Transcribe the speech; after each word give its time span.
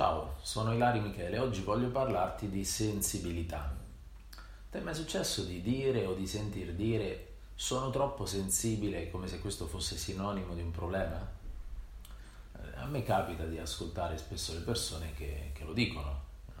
Ciao, 0.00 0.36
sono 0.40 0.72
Ilario 0.72 1.02
Michele 1.02 1.36
e 1.36 1.38
oggi 1.38 1.60
voglio 1.60 1.90
parlarti 1.90 2.48
di 2.48 2.64
sensibilità. 2.64 3.70
Ti 4.70 4.78
è 4.78 4.80
mai 4.80 4.94
successo 4.94 5.42
di 5.42 5.60
dire 5.60 6.06
o 6.06 6.14
di 6.14 6.26
sentir 6.26 6.72
dire 6.72 7.34
sono 7.54 7.90
troppo 7.90 8.24
sensibile 8.24 9.10
come 9.10 9.26
se 9.28 9.40
questo 9.40 9.66
fosse 9.66 9.98
sinonimo 9.98 10.54
di 10.54 10.62
un 10.62 10.70
problema? 10.70 11.30
Eh, 12.56 12.78
a 12.78 12.86
me 12.86 13.02
capita 13.02 13.44
di 13.44 13.58
ascoltare 13.58 14.16
spesso 14.16 14.54
le 14.54 14.60
persone 14.60 15.12
che, 15.12 15.50
che 15.52 15.64
lo 15.64 15.74
dicono, 15.74 16.22
eh, 16.48 16.52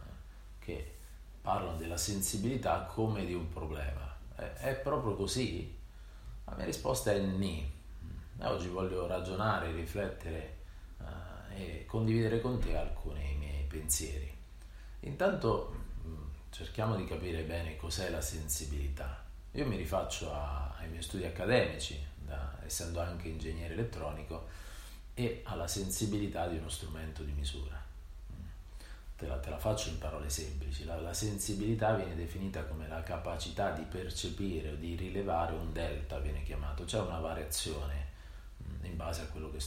che 0.58 0.96
parlano 1.40 1.78
della 1.78 1.96
sensibilità 1.96 2.82
come 2.82 3.24
di 3.24 3.32
un 3.32 3.48
problema. 3.48 4.18
È, 4.34 4.42
è 4.42 4.74
proprio 4.74 5.14
così? 5.14 5.78
La 6.44 6.56
mia 6.56 6.66
risposta 6.66 7.10
è 7.10 7.18
ni. 7.18 7.72
Oggi 8.40 8.68
voglio 8.68 9.06
ragionare, 9.06 9.72
riflettere 9.72 10.59
e 11.54 11.84
condividere 11.86 12.40
con 12.40 12.58
te 12.58 12.76
alcuni 12.76 13.34
miei 13.38 13.64
pensieri. 13.64 14.32
Intanto 15.00 15.74
mm, 16.06 16.22
cerchiamo 16.50 16.96
di 16.96 17.04
capire 17.04 17.42
bene 17.42 17.76
cos'è 17.76 18.10
la 18.10 18.20
sensibilità. 18.20 19.24
Io 19.52 19.66
mi 19.66 19.76
rifaccio 19.76 20.32
a, 20.32 20.74
ai 20.78 20.88
miei 20.88 21.02
studi 21.02 21.24
accademici, 21.24 21.98
da, 22.16 22.58
essendo 22.64 23.00
anche 23.00 23.28
ingegnere 23.28 23.74
elettronico, 23.74 24.48
e 25.14 25.42
alla 25.44 25.66
sensibilità 25.66 26.46
di 26.46 26.56
uno 26.56 26.68
strumento 26.68 27.22
di 27.22 27.32
misura. 27.32 27.78
Te 29.16 29.26
la, 29.26 29.38
te 29.38 29.50
la 29.50 29.58
faccio 29.58 29.90
in 29.90 29.98
parole 29.98 30.30
semplici. 30.30 30.84
La, 30.84 30.98
la, 30.98 31.12
sensibilità 31.12 31.94
viene 31.94 32.14
definita 32.14 32.64
come 32.64 32.88
la 32.88 33.02
capacità 33.02 33.72
di 33.72 33.82
percepire 33.82 34.70
o 34.70 34.74
di 34.76 34.94
rilevare 34.94 35.54
un 35.54 35.72
delta, 35.72 36.18
viene 36.20 36.42
chiamato, 36.42 36.86
cioè 36.86 37.06
una 37.06 37.18
variazione 37.18 38.06
mm, 38.62 38.84
in 38.84 38.96
base 38.96 39.22
a 39.22 39.26
quello 39.26 39.50
che 39.50 39.60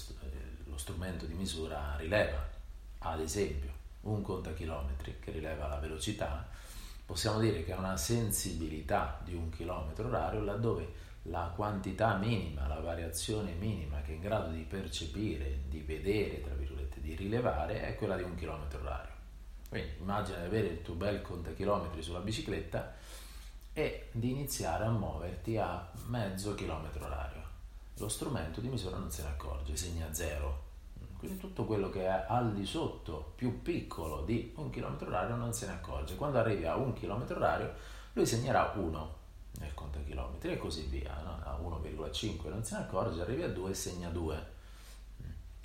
lo 0.74 0.78
strumento 0.78 1.26
di 1.26 1.36
misura 1.36 1.96
rileva, 1.98 2.44
ad 3.00 3.20
esempio 3.20 3.72
un 4.02 4.22
contachilometri 4.22 5.20
che 5.20 5.32
rileva 5.32 5.68
la 5.68 5.78
velocità, 5.78 6.46
possiamo 7.06 7.40
dire 7.40 7.64
che 7.64 7.74
ha 7.74 7.78
una 7.78 7.96
sensibilità 7.96 9.20
di 9.24 9.34
un 9.34 9.50
chilometro 9.50 10.08
orario 10.08 10.44
laddove 10.44 11.02
la 11.28 11.52
quantità 11.56 12.18
minima, 12.18 12.68
la 12.68 12.80
variazione 12.80 13.54
minima 13.54 14.02
che 14.02 14.12
è 14.12 14.16
in 14.16 14.22
grado 14.22 14.50
di 14.50 14.64
percepire, 14.64 15.62
di 15.68 15.80
vedere, 15.80 16.42
tra 16.42 16.54
virgolette, 16.54 17.00
di 17.00 17.16
rilevare 17.16 17.84
è 17.84 17.96
quella 17.96 18.18
di 18.18 18.24
un 18.24 18.36
chilometro 18.36 18.82
orario. 18.82 19.12
Quindi 19.70 19.92
immagina 20.00 20.40
di 20.40 20.46
avere 20.46 20.68
il 20.68 20.82
tuo 20.82 20.96
bel 20.96 21.22
contachilometri 21.22 22.02
sulla 22.02 22.20
bicicletta 22.20 22.94
e 23.72 24.10
di 24.12 24.32
iniziare 24.32 24.84
a 24.84 24.90
muoverti 24.90 25.58
a 25.58 25.90
mezzo 26.08 26.54
chilometro 26.56 27.06
orario 27.06 27.43
lo 27.98 28.10
strumento 28.10 28.62
di 28.62 28.68
misura 28.68 28.98
non 28.98 29.12
se 29.12 29.24
ne 29.24 29.30
accorge, 29.30 29.76
segna 29.76 30.14
zero. 30.14 30.72
Quindi 31.18 31.40
tutto 31.40 31.64
quello 31.66 31.90
che 31.90 32.06
è 32.06 32.26
al 32.28 32.54
di 32.54 32.66
sotto, 32.66 33.34
più 33.36 33.62
piccolo 33.62 34.24
di 34.24 34.52
un 34.58 34.70
chilometro 34.70 35.08
orario, 35.08 35.36
non 35.36 35.54
se 35.54 35.68
ne 35.68 35.74
accorge. 35.74 36.16
Quando 36.16 36.38
arrivi 36.38 36.66
a 36.66 36.76
un 36.76 36.94
chilometro 36.94 37.38
orario, 37.38 37.74
lui 38.14 38.26
segnerà 38.26 38.74
1 38.76 39.16
nel 39.60 39.74
contachilometri 39.74 40.52
e 40.52 40.58
così 40.58 40.82
via. 40.88 41.18
No? 41.22 41.40
A 41.44 41.58
1,5 41.60 42.50
non 42.50 42.64
se 42.64 42.76
ne 42.76 42.82
accorge, 42.84 43.22
arrivi 43.22 43.44
a 43.44 43.50
2 43.50 43.72
e 43.72 43.74
segna 43.74 44.10
2. 44.10 44.52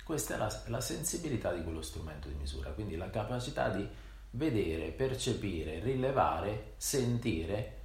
Questa 0.03 0.35
è 0.35 0.37
la, 0.37 0.63
la 0.67 0.81
sensibilità 0.81 1.51
di 1.51 1.61
quello 1.61 1.81
strumento 1.81 2.29
di 2.29 2.35
misura, 2.35 2.71
quindi 2.71 2.95
la 2.95 3.09
capacità 3.09 3.69
di 3.69 3.87
vedere, 4.31 4.91
percepire, 4.91 5.79
rilevare, 5.79 6.73
sentire 6.77 7.77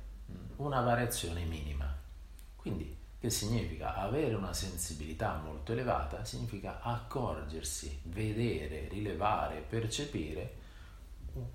una 0.56 0.80
variazione 0.80 1.44
minima. 1.44 1.92
Quindi 2.56 2.96
che 3.24 3.30
significa 3.30 3.94
avere 3.94 4.34
una 4.34 4.52
sensibilità 4.52 5.40
molto 5.42 5.72
elevata, 5.72 6.26
significa 6.26 6.82
accorgersi, 6.82 8.00
vedere, 8.02 8.86
rilevare, 8.88 9.64
percepire 9.66 10.56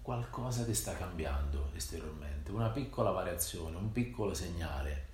qualcosa 0.02 0.66
che 0.66 0.73
sta 0.73 0.97
cambiando 0.97 1.70
esteriormente, 1.75 2.50
una 2.50 2.70
piccola 2.70 3.12
variazione, 3.12 3.78
un 3.78 3.92
piccolo 3.92 4.34
segnale. 4.34 5.06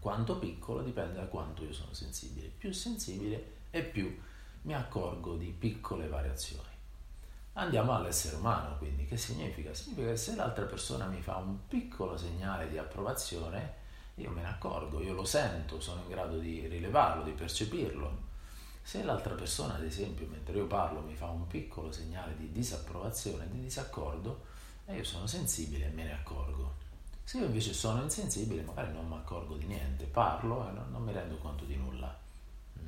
Quanto 0.00 0.38
piccolo 0.38 0.82
dipende 0.82 1.14
da 1.14 1.24
quanto 1.28 1.64
io 1.64 1.72
sono 1.72 1.94
sensibile. 1.94 2.48
Più 2.48 2.70
sensibile 2.70 3.52
e 3.70 3.82
più 3.84 4.20
mi 4.62 4.74
accorgo 4.74 5.36
di 5.36 5.48
piccole 5.48 6.08
variazioni. 6.08 6.68
Andiamo 7.54 7.94
all'essere 7.94 8.36
umano, 8.36 8.76
quindi, 8.76 9.06
che 9.06 9.16
significa? 9.16 9.72
Significa 9.72 10.08
che 10.08 10.16
se 10.18 10.34
l'altra 10.34 10.66
persona 10.66 11.06
mi 11.06 11.22
fa 11.22 11.36
un 11.36 11.66
piccolo 11.66 12.18
segnale 12.18 12.68
di 12.68 12.76
approvazione, 12.76 13.83
io 14.16 14.30
me 14.30 14.42
ne 14.42 14.48
accorgo, 14.48 15.02
io 15.02 15.12
lo 15.12 15.24
sento, 15.24 15.80
sono 15.80 16.02
in 16.02 16.08
grado 16.08 16.38
di 16.38 16.66
rilevarlo, 16.68 17.24
di 17.24 17.32
percepirlo. 17.32 18.32
Se 18.82 19.02
l'altra 19.02 19.34
persona, 19.34 19.74
ad 19.74 19.82
esempio, 19.82 20.26
mentre 20.26 20.56
io 20.56 20.66
parlo, 20.66 21.00
mi 21.00 21.16
fa 21.16 21.26
un 21.26 21.46
piccolo 21.46 21.90
segnale 21.90 22.36
di 22.36 22.52
disapprovazione, 22.52 23.48
di 23.50 23.62
disaccordo, 23.62 24.44
eh, 24.86 24.96
io 24.96 25.04
sono 25.04 25.26
sensibile 25.26 25.86
e 25.86 25.90
me 25.90 26.04
ne 26.04 26.12
accorgo. 26.12 26.82
Se 27.24 27.38
io 27.38 27.46
invece 27.46 27.72
sono 27.72 28.02
insensibile, 28.02 28.62
magari 28.62 28.92
non 28.92 29.08
mi 29.08 29.14
accorgo 29.14 29.56
di 29.56 29.64
niente, 29.64 30.04
parlo 30.04 30.68
e 30.68 30.72
non, 30.72 30.90
non 30.92 31.02
mi 31.02 31.12
rendo 31.12 31.36
conto 31.38 31.64
di 31.64 31.74
nulla. 31.74 32.16
Mm. 32.78 32.86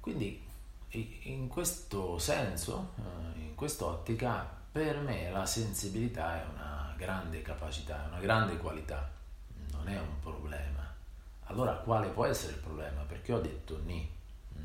Quindi, 0.00 0.42
in 0.88 1.46
questo 1.46 2.18
senso, 2.18 2.94
eh, 2.96 3.40
in 3.40 3.54
quest'ottica, 3.54 4.58
per 4.72 4.98
me 5.00 5.30
la 5.30 5.46
sensibilità 5.46 6.40
è 6.40 6.46
una 6.46 6.94
grande 6.96 7.42
capacità, 7.42 8.04
è 8.04 8.08
una 8.08 8.20
grande 8.20 8.56
qualità 8.56 9.18
non 9.80 9.88
è 9.88 9.98
un 9.98 10.20
problema. 10.20 10.94
Allora 11.44 11.72
quale 11.74 12.08
può 12.08 12.26
essere 12.26 12.52
il 12.52 12.58
problema? 12.58 13.02
Perché 13.02 13.32
ho 13.32 13.40
detto 13.40 13.80
ni. 13.84 14.08
Mm. 14.58 14.64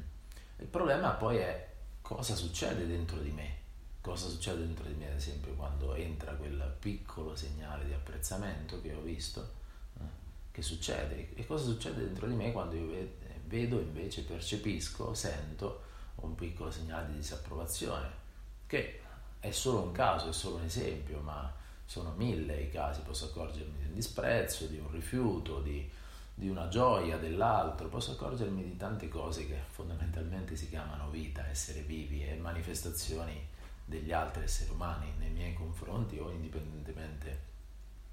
Il 0.60 0.68
problema 0.68 1.12
poi 1.12 1.38
è 1.38 1.74
cosa 2.02 2.36
succede 2.36 2.86
dentro 2.86 3.20
di 3.20 3.32
me. 3.32 3.64
Cosa 4.02 4.28
succede 4.28 4.60
dentro 4.60 4.86
di 4.86 4.94
me, 4.94 5.08
ad 5.10 5.16
esempio, 5.16 5.54
quando 5.54 5.96
entra 5.96 6.34
quel 6.34 6.76
piccolo 6.80 7.36
segnale 7.36 7.86
di 7.86 7.94
apprezzamento 7.94 8.80
che 8.80 8.94
ho 8.94 9.02
visto? 9.02 9.54
Eh, 9.98 10.04
che 10.52 10.62
succede? 10.62 11.34
E 11.34 11.46
cosa 11.48 11.66
succede 11.66 12.04
dentro 12.04 12.28
di 12.28 12.36
me 12.36 12.52
quando 12.52 12.76
io 12.76 13.08
vedo 13.46 13.80
invece, 13.80 14.22
percepisco, 14.24 15.16
sento 15.16 15.82
un 16.18 16.36
piccolo 16.36 16.70
segnale 16.70 17.08
di 17.08 17.16
disapprovazione? 17.16 18.24
Che 18.68 19.02
è 19.40 19.50
solo 19.50 19.82
un 19.82 19.92
caso, 19.92 20.30
è 20.30 20.34
solo 20.34 20.58
un 20.58 20.66
esempio, 20.66 21.20
ma 21.22 21.52
sono 21.86 22.14
mille 22.16 22.62
i 22.62 22.70
casi, 22.70 23.02
posso 23.02 23.26
accorgermi 23.26 23.78
di 23.78 23.86
un 23.86 23.94
disprezzo, 23.94 24.66
di 24.66 24.78
un 24.78 24.92
rifiuto, 24.92 25.62
di, 25.62 25.90
di 26.34 26.50
una 26.50 26.68
gioia 26.68 27.18
dell'altro, 27.18 27.88
posso 27.88 28.12
accorgermi 28.12 28.64
di 28.64 28.76
tante 28.76 29.08
cose 29.08 29.48
che 29.48 29.60
fondamentalmente 29.70 30.56
si 30.56 30.68
chiamano 30.68 31.10
vita, 31.10 31.48
essere 31.48 31.82
vivi 31.82 32.26
e 32.26 32.36
manifestazioni 32.36 33.54
degli 33.86 34.12
altri 34.12 34.44
esseri 34.44 34.72
umani 34.72 35.14
nei 35.20 35.30
miei 35.30 35.54
confronti 35.54 36.18
o 36.18 36.32
indipendentemente 36.32 37.44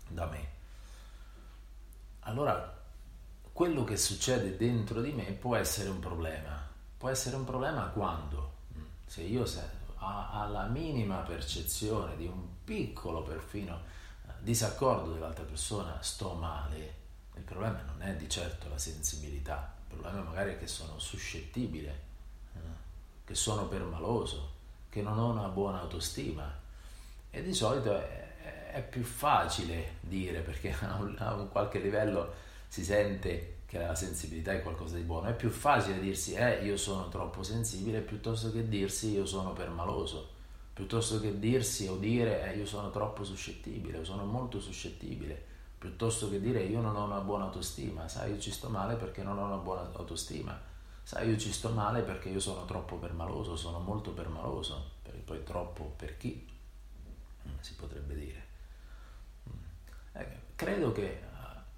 da 0.08 0.26
me. 0.26 0.60
Allora, 2.20 2.80
quello 3.52 3.84
che 3.84 3.96
succede 3.96 4.56
dentro 4.56 5.00
di 5.00 5.12
me 5.12 5.24
può 5.32 5.56
essere 5.56 5.88
un 5.88 5.98
problema. 5.98 6.70
Può 6.96 7.08
essere 7.08 7.36
un 7.36 7.44
problema 7.44 7.88
quando? 7.88 8.50
Se 9.06 9.22
io 9.22 9.44
alla 10.02 10.66
minima 10.66 11.18
percezione 11.18 12.16
di 12.16 12.26
un 12.26 12.64
piccolo 12.64 13.22
perfino 13.22 13.80
eh, 14.26 14.32
disaccordo 14.40 15.12
dell'altra 15.12 15.44
persona 15.44 16.00
sto 16.02 16.34
male, 16.34 17.00
il 17.36 17.42
problema 17.42 17.82
non 17.82 18.02
è 18.02 18.14
di 18.16 18.28
certo 18.28 18.68
la 18.68 18.78
sensibilità, 18.78 19.74
il 19.88 19.96
problema 19.96 20.22
magari 20.22 20.52
è 20.52 20.58
che 20.58 20.66
sono 20.66 20.98
suscettibile, 20.98 22.00
eh, 22.54 22.58
che 23.24 23.34
sono 23.34 23.66
permaloso, 23.66 24.50
che 24.88 25.02
non 25.02 25.18
ho 25.18 25.30
una 25.30 25.48
buona 25.48 25.80
autostima. 25.80 26.60
E 27.30 27.42
di 27.42 27.54
solito 27.54 27.96
è, 27.96 28.70
è 28.72 28.82
più 28.82 29.04
facile 29.04 29.96
dire 30.00 30.40
perché 30.40 30.74
a 30.80 30.96
un, 30.96 31.16
a 31.18 31.34
un 31.34 31.48
qualche 31.48 31.78
livello 31.78 32.34
si 32.68 32.84
sente 32.84 33.60
che 33.72 33.78
la 33.78 33.94
sensibilità 33.94 34.52
è 34.52 34.60
qualcosa 34.60 34.96
di 34.96 35.02
buono. 35.02 35.28
È 35.28 35.34
più 35.34 35.48
facile 35.48 35.98
dirsi 35.98 36.34
eh 36.34 36.62
io 36.62 36.76
sono 36.76 37.08
troppo 37.08 37.42
sensibile 37.42 38.00
piuttosto 38.00 38.52
che 38.52 38.68
dirsi 38.68 39.12
io 39.12 39.24
sono 39.24 39.54
permaloso, 39.54 40.28
piuttosto 40.74 41.18
che 41.18 41.38
dirsi 41.38 41.86
o 41.86 41.96
dire 41.96 42.52
eh, 42.52 42.58
io 42.58 42.66
sono 42.66 42.90
troppo 42.90 43.24
suscettibile 43.24 44.00
o 44.00 44.04
sono 44.04 44.26
molto 44.26 44.60
suscettibile, 44.60 45.42
piuttosto 45.78 46.28
che 46.28 46.38
dire 46.38 46.62
io 46.64 46.82
non 46.82 46.94
ho 46.96 47.04
una 47.04 47.20
buona 47.20 47.44
autostima, 47.44 48.08
sai 48.08 48.32
io 48.32 48.38
ci 48.38 48.50
sto 48.50 48.68
male 48.68 48.96
perché 48.96 49.22
non 49.22 49.38
ho 49.38 49.46
una 49.46 49.56
buona 49.56 49.88
autostima, 49.94 50.60
sai 51.02 51.30
io 51.30 51.38
ci 51.38 51.50
sto 51.50 51.70
male 51.70 52.02
perché 52.02 52.28
io 52.28 52.40
sono 52.40 52.66
troppo 52.66 52.96
permaloso, 52.96 53.56
sono 53.56 53.78
molto 53.78 54.10
permaloso, 54.10 54.90
poi 55.24 55.42
troppo 55.44 55.94
per 55.96 56.18
chi 56.18 56.46
mm, 57.48 57.54
si 57.60 57.74
potrebbe 57.74 58.14
dire. 58.14 58.46
Mm. 59.48 60.20
Eh, 60.20 60.40
credo 60.56 60.92
che 60.92 61.30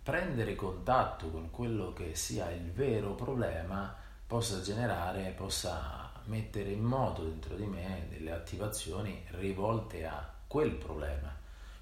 prendere 0.05 0.55
contatto 0.55 1.31
con 1.31 1.51
quello 1.51 1.95
che 1.95 2.15
sia 2.15 2.51
il 2.51 2.71
vero 2.73 3.15
problema 3.15 3.97
possa 4.27 4.61
generare, 4.61 5.33
possa 5.35 6.13
mettere 6.25 6.71
in 6.71 6.83
moto 6.83 7.25
dentro 7.25 7.57
di 7.57 7.65
me 7.65 8.07
delle 8.11 8.31
attivazioni 8.31 9.25
rivolte 9.31 10.05
a 10.05 10.31
quel 10.47 10.73
problema. 10.73 11.35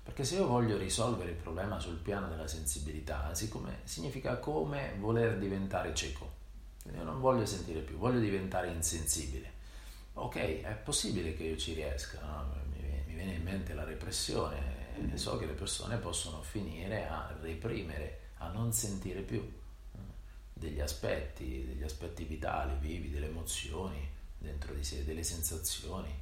Perché 0.05 0.23
se 0.23 0.37
io 0.37 0.47
voglio 0.47 0.77
risolvere 0.77 1.31
il 1.31 1.37
problema 1.37 1.81
sul 1.81 1.97
piano 1.97 2.29
della 2.29 2.47
sensibilità, 2.47 3.35
siccome 3.35 3.81
significa 3.85 4.37
come 4.39 4.95
voler 4.99 5.37
diventare 5.37 5.93
cieco. 5.93 6.31
Io 6.95 7.03
non 7.03 7.21
voglio 7.21 7.45
sentire 7.45 7.81
più, 7.81 7.97
voglio 7.97 8.21
diventare 8.21 8.69
insensibile. 8.69 9.51
ok, 10.15 10.37
è 10.63 10.81
possibile 10.85 11.35
che 11.35 11.43
io 11.43 11.57
ci 11.57 11.75
riesca, 11.75 12.21
no? 12.21 12.55
mi, 12.71 13.03
mi 13.05 13.15
viene 13.15 13.33
in 13.33 13.43
mente 13.43 13.75
la 13.75 13.85
repressione 13.85 14.82
e 14.97 15.17
so 15.17 15.39
che 15.39 15.47
le 15.47 15.53
persone 15.53 15.97
possono 15.97 16.43
finire 16.43 17.09
a 17.09 17.35
reprimere, 17.41 18.31
a 18.39 18.49
non 18.49 18.73
sentire 18.73 19.21
più 19.21 19.41
eh, 19.41 19.99
degli 20.53 20.81
aspetti, 20.81 21.67
degli 21.67 21.83
aspetti 21.83 22.25
vitali, 22.25 22.77
vivi, 22.79 23.11
delle 23.11 23.27
emozioni 23.27 24.09
dentro 24.39 24.75
di 24.75 24.85
sé, 24.85 25.05
delle 25.05 25.23
sensazioni. 25.23 26.13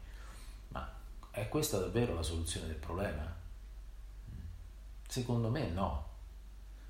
Ma 0.68 0.92
è 1.30 1.48
questa 1.48 1.78
davvero 1.78 2.14
la 2.14 2.22
soluzione 2.22 2.66
del 2.66 2.76
problema? 2.76 3.34
Secondo 5.06 5.48
me 5.48 5.68
no. 5.70 6.08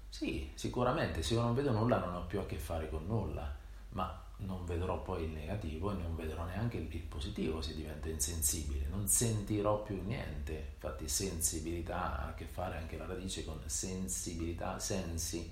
Sì, 0.09 0.51
sicuramente 0.55 1.23
se 1.23 1.35
io 1.35 1.41
non 1.41 1.55
vedo 1.55 1.71
nulla 1.71 1.99
non 1.99 2.15
ho 2.15 2.27
più 2.27 2.41
a 2.41 2.47
che 2.47 2.57
fare 2.57 2.91
con 2.91 3.07
nulla, 3.07 3.55
ma 3.91 4.29
non 4.45 4.65
vedrò 4.65 5.03
poi 5.03 5.25
il 5.25 5.31
negativo 5.31 5.91
e 5.91 5.95
non 5.95 6.17
vedrò 6.17 6.45
neanche 6.45 6.79
il 6.79 7.01
positivo 7.03 7.61
se 7.61 7.75
divento 7.75 8.09
insensibile, 8.09 8.87
non 8.89 9.07
sentirò 9.07 9.83
più 9.83 10.03
niente. 10.03 10.73
Infatti 10.75 11.09
sensibilità 11.09 12.21
ha 12.21 12.27
a 12.29 12.35
che 12.35 12.47
fare 12.47 12.79
anche 12.79 12.97
la 12.97 13.07
radice 13.07 13.45
con 13.45 13.61
sensibilità, 13.67 14.79
sensi, 14.79 15.51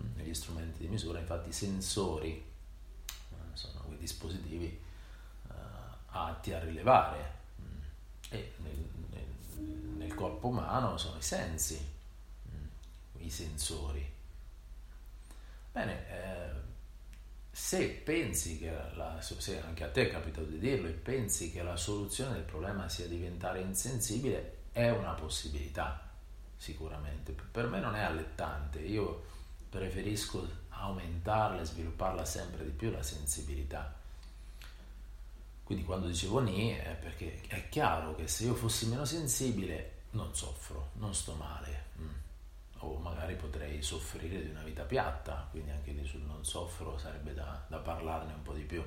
mm, 0.00 0.16
negli 0.16 0.34
strumenti 0.34 0.80
di 0.80 0.88
misura, 0.88 1.18
infatti 1.18 1.52
sensori 1.52 2.30
eh, 2.32 3.34
sono 3.54 3.80
quei 3.86 3.98
dispositivi 3.98 4.80
uh, 5.48 5.52
atti 6.06 6.52
a 6.52 6.60
rilevare 6.60 7.32
mm, 7.60 7.80
e 8.30 8.52
nel, 8.58 8.88
nel, 9.10 9.66
nel, 9.96 10.14
corpo 10.14 10.48
umano 10.48 10.96
sono 10.96 11.18
i 11.18 11.22
sensi, 11.22 11.78
mm, 12.50 13.22
i 13.22 13.30
sensori. 13.30 14.16
Bene, 15.72 16.08
eh, 16.08 16.27
se 17.68 17.86
pensi 17.90 18.58
che 18.58 18.70
la, 18.94 19.20
se 19.20 19.60
anche 19.60 19.84
a 19.84 19.90
te 19.90 20.08
è 20.08 20.10
capitato 20.10 20.46
di 20.46 20.58
dirlo 20.58 20.88
e 20.88 20.92
pensi 20.92 21.52
che 21.52 21.62
la 21.62 21.76
soluzione 21.76 22.32
del 22.32 22.44
problema 22.44 22.88
sia 22.88 23.06
diventare 23.06 23.60
insensibile, 23.60 24.60
è 24.72 24.88
una 24.88 25.12
possibilità, 25.12 26.08
sicuramente. 26.56 27.32
Per 27.32 27.66
me 27.66 27.78
non 27.78 27.94
è 27.94 28.00
allettante, 28.00 28.78
io 28.78 29.22
preferisco 29.68 30.48
aumentarla 30.70 31.60
e 31.60 31.66
svilupparla 31.66 32.24
sempre 32.24 32.64
di 32.64 32.70
più 32.70 32.90
la 32.90 33.02
sensibilità. 33.02 33.94
Quindi 35.62 35.84
quando 35.84 36.06
dicevo 36.06 36.40
ni 36.40 36.70
è 36.70 36.96
perché 36.98 37.42
è 37.48 37.68
chiaro 37.68 38.14
che 38.14 38.28
se 38.28 38.44
io 38.44 38.54
fossi 38.54 38.86
meno 38.86 39.04
sensibile 39.04 40.04
non 40.12 40.34
soffro, 40.34 40.92
non 40.94 41.14
sto 41.14 41.34
male. 41.34 41.84
Mm 42.00 42.27
o 42.78 42.96
magari 42.96 43.34
potrei 43.34 43.82
soffrire 43.82 44.42
di 44.42 44.50
una 44.50 44.62
vita 44.62 44.82
piatta, 44.82 45.46
quindi 45.50 45.70
anche 45.70 45.92
lì 45.92 46.04
sul 46.04 46.22
non 46.22 46.44
soffro 46.44 46.98
sarebbe 46.98 47.34
da, 47.34 47.64
da 47.66 47.78
parlarne 47.78 48.32
un 48.32 48.42
po' 48.42 48.52
di 48.52 48.62
più. 48.62 48.82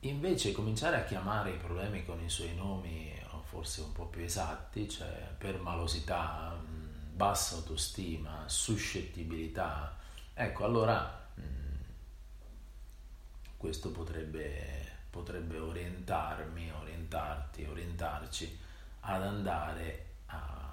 Invece 0.00 0.52
cominciare 0.52 0.96
a 0.96 1.04
chiamare 1.04 1.50
i 1.50 1.56
problemi 1.56 2.04
con 2.04 2.22
i 2.22 2.28
suoi 2.28 2.54
nomi 2.54 3.16
forse 3.46 3.80
un 3.80 3.92
po' 3.92 4.06
più 4.06 4.22
esatti, 4.22 4.88
cioè 4.88 5.34
permalosità, 5.38 6.54
mm, 6.60 7.14
bassa 7.16 7.56
autostima, 7.56 8.44
suscettibilità, 8.46 9.96
ecco 10.34 10.64
allora 10.64 11.26
mm, 11.40 11.74
questo 13.56 13.90
potrebbe, 13.92 15.04
potrebbe 15.08 15.58
orientarmi, 15.58 16.70
orientarti, 16.70 17.64
orientarci 17.64 18.58
ad 19.00 19.22
andare 19.22 20.04
a 20.26 20.65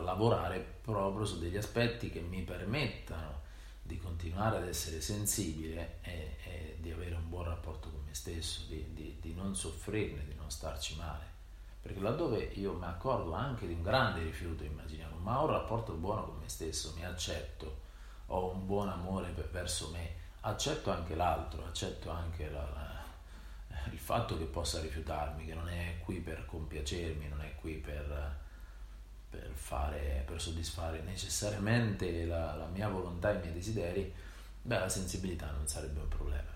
lavorare 0.00 0.58
proprio 0.82 1.24
su 1.24 1.38
degli 1.38 1.56
aspetti 1.56 2.10
che 2.10 2.20
mi 2.20 2.42
permettano 2.42 3.40
di 3.82 3.98
continuare 3.98 4.58
ad 4.58 4.66
essere 4.66 5.00
sensibile 5.00 5.98
e, 6.02 6.36
e 6.44 6.76
di 6.80 6.90
avere 6.90 7.14
un 7.14 7.28
buon 7.28 7.44
rapporto 7.44 7.90
con 7.90 8.00
me 8.04 8.14
stesso, 8.14 8.62
di, 8.68 8.94
di, 8.94 9.18
di, 9.20 9.34
non 9.34 9.54
soffrirne, 9.54 10.24
di 10.24 10.34
non 10.34 10.50
starci 10.50 10.96
male. 10.96 11.30
Perché 11.82 12.00
laddove 12.00 12.38
io 12.54 12.74
mi 12.74 12.84
accorgo 12.84 13.32
anche 13.34 13.66
di 13.66 13.74
un 13.74 13.82
grande 13.82 14.22
rifiuto, 14.22 14.62
immaginiamo, 14.62 15.16
ma 15.18 15.40
ho 15.40 15.46
un 15.46 15.50
rapporto 15.50 15.92
buono 15.94 16.24
con 16.24 16.38
me 16.38 16.48
stesso, 16.48 16.92
mi 16.96 17.04
accetto, 17.04 17.80
ho 18.26 18.50
un 18.52 18.66
buon 18.66 18.88
amore 18.88 19.30
per, 19.30 19.50
verso 19.50 19.90
me, 19.90 20.14
accetto 20.40 20.90
anche 20.90 21.14
l'altro, 21.16 21.64
accetto 21.66 22.08
anche 22.10 22.48
la, 22.48 22.62
la, 22.70 23.04
il 23.90 23.98
fatto 23.98 24.38
che 24.38 24.44
possa 24.44 24.80
rifiutarmi, 24.80 25.44
che 25.44 25.54
non 25.54 25.68
è 25.68 25.98
qui 26.04 26.20
per 26.20 26.46
compiacermi, 26.46 27.28
non 27.28 27.42
è 27.42 27.56
qui 27.56 27.74
per 27.74 28.40
per, 29.32 29.50
fare, 29.54 30.22
per 30.26 30.38
soddisfare 30.40 31.00
necessariamente 31.00 32.26
la, 32.26 32.54
la, 32.54 32.66
mia 32.66 32.88
volontà 32.88 33.32
e 33.32 33.36
i 33.36 33.40
miei 33.40 33.52
desideri, 33.54 34.12
beh, 34.60 34.78
la 34.78 34.88
sensibilità 34.90 35.50
non 35.50 35.66
sarebbe 35.66 36.00
un 36.00 36.08
problema. 36.08 36.50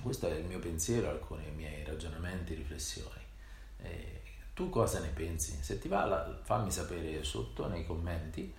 Questo 0.00 0.28
è 0.28 0.34
il 0.34 0.44
mio 0.44 0.60
pensiero, 0.60 1.10
alcuni 1.10 1.50
miei 1.50 1.84
ragionamenti, 1.84 2.54
riflessioni. 2.54 3.20
E 3.78 4.20
tu 4.54 4.70
cosa 4.70 5.00
ne 5.00 5.08
pensi? 5.08 5.58
Se 5.60 5.80
ti 5.80 5.88
va, 5.88 6.40
fammi 6.42 6.70
sapere 6.70 7.24
sotto 7.24 7.66
nei 7.66 7.84
commenti, 7.84 8.54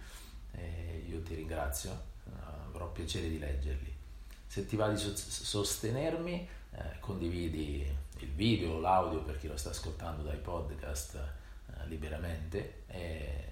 eh, 0.51 1.05
io 1.07 1.21
ti 1.21 1.35
ringrazio, 1.35 2.11
avrò 2.67 2.91
piacere 2.91 3.29
di 3.29 3.39
leggerli. 3.39 3.95
Se 4.45 4.65
ti 4.65 4.75
va 4.75 4.89
di 4.89 4.97
sostenermi, 4.97 6.47
eh, 6.71 6.99
condividi 6.99 7.87
il 8.19 8.31
video, 8.31 8.79
l'audio 8.79 9.21
per 9.21 9.37
chi 9.37 9.47
lo 9.47 9.55
sta 9.55 9.69
ascoltando 9.69 10.23
dai 10.23 10.37
podcast 10.37 11.41
liberamente 11.85 12.83
e 12.87 13.43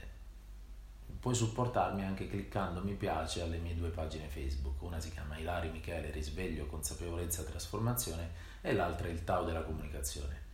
puoi 1.20 1.36
supportarmi 1.36 2.04
anche 2.04 2.28
cliccando 2.28 2.84
mi 2.84 2.96
piace 2.96 3.44
alle 3.44 3.58
mie 3.58 3.76
due 3.76 3.90
pagine 3.90 4.28
Facebook, 4.28 4.82
una 4.82 5.00
si 5.00 5.12
chiama 5.12 5.38
Ilari 5.38 5.70
Michele 5.70 6.10
Risveglio, 6.10 6.66
Consapevolezza, 6.66 7.44
Trasformazione 7.44 8.32
e 8.62 8.74
l'altra 8.74 9.08
il 9.08 9.24
Tao 9.24 9.44
della 9.44 9.62
Comunicazione. 9.62 10.50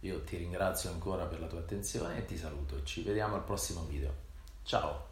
Io 0.00 0.22
ti 0.24 0.36
ringrazio 0.36 0.90
ancora 0.90 1.26
per 1.26 1.40
la 1.40 1.46
tua 1.46 1.60
attenzione 1.60 2.18
e 2.18 2.24
ti 2.24 2.36
saluto, 2.36 2.82
ci 2.82 3.02
vediamo 3.02 3.36
al 3.36 3.44
prossimo 3.44 3.84
video. 3.84 4.12
Ciao! 4.64 5.07